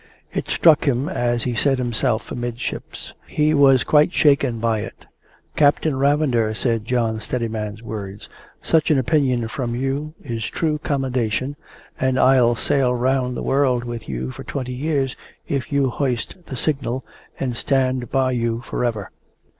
It 0.33 0.47
struck 0.49 0.85
him, 0.87 1.07
as 1.07 1.43
he 1.43 1.53
said 1.53 1.77
himself, 1.77 2.31
amidships. 2.31 3.13
He 3.27 3.53
was 3.53 3.83
quite 3.83 4.11
shaken 4.11 4.57
by 4.57 4.79
it. 4.79 5.05
"Captain 5.55 5.93
Ravender," 5.93 6.47
were 6.59 6.79
John 6.79 7.19
Steadiman's 7.21 7.83
words, 7.83 8.27
"such 8.63 8.89
an 8.89 8.97
opinion 8.97 9.47
from 9.47 9.75
you 9.75 10.15
is 10.19 10.43
true 10.45 10.79
commendation, 10.83 11.55
and 11.99 12.19
I'll 12.19 12.55
sail 12.55 12.95
round 12.95 13.37
the 13.37 13.43
world 13.43 13.83
with 13.83 14.09
you 14.09 14.31
for 14.31 14.43
twenty 14.43 14.73
years 14.73 15.15
if 15.47 15.71
you 15.71 15.91
hoist 15.91 16.47
the 16.47 16.55
signal, 16.57 17.05
and 17.39 17.55
stand 17.55 18.09
by 18.09 18.31
you 18.31 18.61
for 18.61 18.83
ever!" 18.83 19.11